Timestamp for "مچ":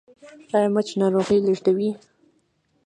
0.73-0.87